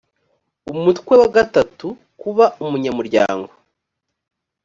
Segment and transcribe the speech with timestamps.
[0.73, 3.49] umutwe wa gatatukuba umunyamuryango